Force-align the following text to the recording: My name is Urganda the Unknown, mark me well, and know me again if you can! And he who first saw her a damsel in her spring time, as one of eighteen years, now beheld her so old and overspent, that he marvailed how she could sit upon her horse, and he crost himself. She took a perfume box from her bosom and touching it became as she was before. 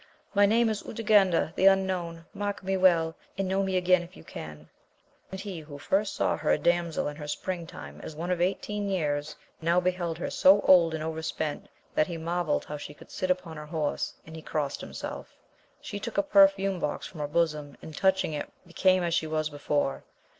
My 0.33 0.47
name 0.47 0.67
is 0.69 0.81
Urganda 0.81 1.53
the 1.55 1.67
Unknown, 1.67 2.25
mark 2.33 2.63
me 2.63 2.75
well, 2.75 3.15
and 3.37 3.47
know 3.47 3.61
me 3.61 3.77
again 3.77 4.01
if 4.01 4.17
you 4.17 4.23
can! 4.23 4.67
And 5.29 5.39
he 5.39 5.59
who 5.59 5.77
first 5.77 6.15
saw 6.15 6.35
her 6.37 6.49
a 6.49 6.57
damsel 6.57 7.07
in 7.07 7.15
her 7.17 7.27
spring 7.27 7.67
time, 7.67 8.01
as 8.01 8.15
one 8.15 8.31
of 8.31 8.41
eighteen 8.41 8.89
years, 8.89 9.35
now 9.61 9.79
beheld 9.79 10.17
her 10.17 10.31
so 10.31 10.61
old 10.61 10.95
and 10.95 11.03
overspent, 11.03 11.69
that 11.93 12.07
he 12.07 12.17
marvailed 12.17 12.65
how 12.65 12.77
she 12.77 12.95
could 12.95 13.11
sit 13.11 13.29
upon 13.29 13.57
her 13.57 13.67
horse, 13.67 14.15
and 14.25 14.35
he 14.35 14.41
crost 14.41 14.81
himself. 14.81 15.35
She 15.81 15.99
took 15.99 16.17
a 16.17 16.23
perfume 16.23 16.79
box 16.79 17.05
from 17.05 17.19
her 17.19 17.27
bosom 17.27 17.77
and 17.83 17.95
touching 17.95 18.33
it 18.33 18.51
became 18.65 19.03
as 19.03 19.13
she 19.13 19.27
was 19.27 19.49
before. 19.51 20.03